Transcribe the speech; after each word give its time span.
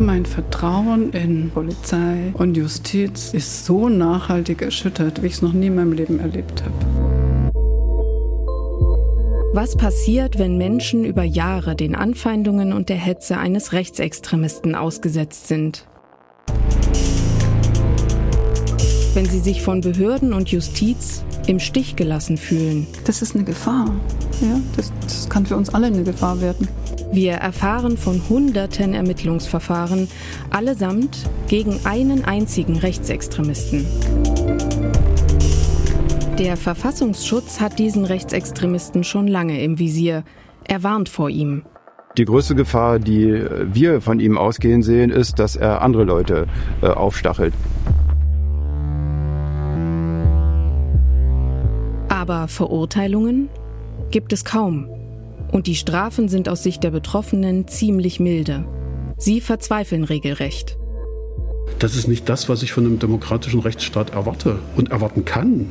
Mein 0.00 0.26
Vertrauen 0.26 1.10
in 1.10 1.50
Polizei 1.50 2.32
und 2.34 2.56
Justiz 2.56 3.34
ist 3.34 3.66
so 3.66 3.88
nachhaltig 3.88 4.62
erschüttert, 4.62 5.22
wie 5.22 5.26
ich 5.26 5.34
es 5.34 5.42
noch 5.42 5.52
nie 5.52 5.66
in 5.66 5.74
meinem 5.74 5.92
Leben 5.92 6.20
erlebt 6.20 6.62
habe. 6.62 6.74
Was 9.54 9.76
passiert, 9.76 10.38
wenn 10.38 10.56
Menschen 10.56 11.04
über 11.04 11.24
Jahre 11.24 11.74
den 11.74 11.96
Anfeindungen 11.96 12.72
und 12.72 12.90
der 12.90 12.96
Hetze 12.96 13.38
eines 13.38 13.72
Rechtsextremisten 13.72 14.76
ausgesetzt 14.76 15.48
sind? 15.48 15.88
Wenn 19.14 19.24
sie 19.24 19.40
sich 19.40 19.62
von 19.62 19.80
Behörden 19.80 20.32
und 20.32 20.48
Justiz 20.50 21.24
im 21.48 21.58
Stich 21.58 21.96
gelassen 21.96 22.36
fühlen. 22.36 22.86
Das 23.04 23.20
ist 23.20 23.34
eine 23.34 23.42
Gefahr. 23.42 23.90
Ja, 24.40 24.60
das, 24.76 24.92
das 25.00 25.28
kann 25.28 25.44
für 25.44 25.56
uns 25.56 25.70
alle 25.70 25.88
eine 25.88 26.04
Gefahr 26.04 26.40
werden. 26.40 26.68
Wir 27.10 27.32
erfahren 27.32 27.96
von 27.96 28.20
hunderten 28.28 28.92
Ermittlungsverfahren, 28.92 30.08
allesamt 30.50 31.28
gegen 31.48 31.80
einen 31.84 32.24
einzigen 32.24 32.76
Rechtsextremisten. 32.76 33.86
Der 36.38 36.56
Verfassungsschutz 36.56 37.60
hat 37.60 37.78
diesen 37.78 38.04
Rechtsextremisten 38.04 39.04
schon 39.04 39.26
lange 39.26 39.60
im 39.62 39.78
Visier. 39.78 40.22
Er 40.64 40.82
warnt 40.82 41.08
vor 41.08 41.30
ihm. 41.30 41.62
Die 42.16 42.24
größte 42.24 42.54
Gefahr, 42.54 42.98
die 42.98 43.42
wir 43.72 44.00
von 44.00 44.20
ihm 44.20 44.36
ausgehen 44.36 44.82
sehen, 44.82 45.10
ist, 45.10 45.38
dass 45.38 45.56
er 45.56 45.82
andere 45.82 46.04
Leute 46.04 46.46
äh, 46.82 46.86
aufstachelt. 46.88 47.54
Aber 52.08 52.48
Verurteilungen 52.48 53.48
gibt 54.10 54.32
es 54.32 54.44
kaum. 54.44 54.88
Und 55.50 55.66
die 55.66 55.74
Strafen 55.74 56.28
sind 56.28 56.48
aus 56.48 56.62
Sicht 56.62 56.84
der 56.84 56.90
Betroffenen 56.90 57.66
ziemlich 57.68 58.20
milde. 58.20 58.64
Sie 59.16 59.40
verzweifeln 59.40 60.04
regelrecht. 60.04 60.78
Das 61.78 61.94
ist 61.96 62.08
nicht 62.08 62.28
das, 62.28 62.48
was 62.48 62.62
ich 62.62 62.72
von 62.72 62.84
einem 62.84 62.98
demokratischen 62.98 63.60
Rechtsstaat 63.60 64.10
erwarte 64.10 64.58
und 64.76 64.90
erwarten 64.90 65.24
kann. 65.24 65.66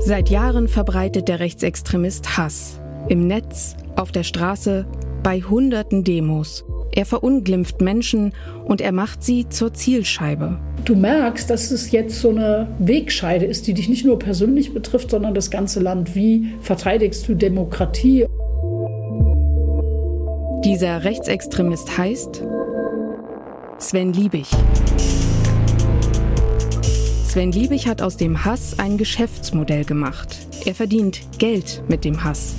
Seit 0.00 0.30
Jahren 0.30 0.68
verbreitet 0.68 1.28
der 1.28 1.40
Rechtsextremist 1.40 2.36
Hass. 2.36 2.80
Im 3.08 3.26
Netz, 3.26 3.76
auf 3.96 4.12
der 4.12 4.22
Straße, 4.22 4.86
bei 5.22 5.40
hunderten 5.40 6.04
Demos. 6.04 6.64
Er 6.92 7.06
verunglimpft 7.06 7.80
Menschen 7.80 8.32
und 8.64 8.80
er 8.80 8.92
macht 8.92 9.22
sie 9.22 9.48
zur 9.48 9.74
Zielscheibe. 9.74 10.58
Du 10.84 10.94
merkst, 10.94 11.48
dass 11.50 11.70
es 11.70 11.90
jetzt 11.90 12.20
so 12.20 12.30
eine 12.30 12.68
Wegscheide 12.78 13.44
ist, 13.44 13.66
die 13.66 13.74
dich 13.74 13.88
nicht 13.88 14.04
nur 14.04 14.18
persönlich 14.18 14.72
betrifft, 14.72 15.10
sondern 15.10 15.34
das 15.34 15.50
ganze 15.50 15.80
Land. 15.80 16.14
Wie 16.14 16.54
verteidigst 16.60 17.28
du 17.28 17.34
Demokratie? 17.34 18.26
Dieser 20.64 21.04
Rechtsextremist 21.04 21.96
heißt 21.96 22.42
Sven 23.78 24.12
Liebig. 24.12 24.48
Sven 27.24 27.52
Liebig 27.52 27.86
hat 27.86 28.02
aus 28.02 28.16
dem 28.16 28.44
Hass 28.44 28.78
ein 28.78 28.96
Geschäftsmodell 28.96 29.84
gemacht. 29.84 30.36
Er 30.64 30.74
verdient 30.74 31.20
Geld 31.38 31.82
mit 31.88 32.04
dem 32.04 32.24
Hass. 32.24 32.54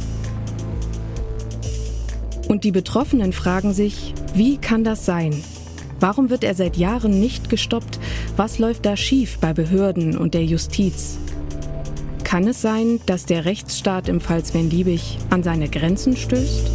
Und 2.50 2.64
die 2.64 2.72
Betroffenen 2.72 3.32
fragen 3.32 3.74
sich, 3.74 4.16
wie 4.34 4.58
kann 4.58 4.84
das 4.84 5.06
sein? 5.06 5.44
Warum 6.00 6.32
wird 6.32 6.44
er 6.44 6.56
seit 6.56 6.78
Jahren 6.78 7.20
nicht 7.20 7.48
gestoppt? 7.48 8.00
Was 8.38 8.58
läuft 8.58 8.88
da 8.88 8.98
schief 8.98 9.38
bei 9.38 9.54
Behörden 9.54 10.18
und 10.18 10.34
der 10.34 10.44
Justiz? 10.44 11.20
Kann 12.24 12.48
es 12.48 12.60
sein, 12.60 13.02
dass 13.06 13.28
der 13.28 13.46
Rechtsstaat 13.46 14.10
im 14.10 14.20
Fall 14.20 14.44
Sven 14.44 14.72
Liebig 14.72 15.20
an 15.30 15.44
seine 15.44 15.70
Grenzen 15.70 16.18
stößt? 16.18 16.72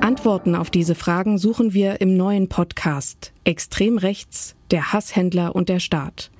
Antworten 0.00 0.54
auf 0.54 0.70
diese 0.70 0.94
Fragen 0.94 1.36
suchen 1.36 1.74
wir 1.74 2.00
im 2.00 2.16
neuen 2.16 2.48
Podcast 2.48 3.32
Extrem 3.44 3.98
rechts, 3.98 4.56
der 4.70 4.94
Hasshändler 4.94 5.54
und 5.54 5.68
der 5.68 5.80
Staat. 5.80 6.30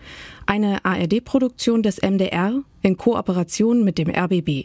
Eine 0.51 0.85
ARD-Produktion 0.85 1.85
des 1.85 2.03
MDR 2.03 2.65
in 2.83 2.97
Kooperation 2.97 3.85
mit 3.85 3.99
dem 3.99 4.11
RBB. 4.11 4.65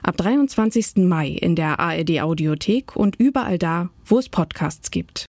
Ab 0.00 0.16
23. 0.16 0.98
Mai 0.98 1.30
in 1.30 1.56
der 1.56 1.80
ARD 1.80 2.20
Audiothek 2.20 2.94
und 2.94 3.16
überall 3.16 3.58
da, 3.58 3.90
wo 4.04 4.20
es 4.20 4.28
Podcasts 4.28 4.92
gibt. 4.92 5.26